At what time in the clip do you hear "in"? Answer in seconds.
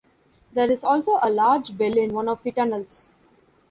1.95-2.11